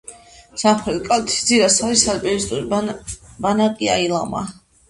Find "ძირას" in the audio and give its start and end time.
1.51-1.77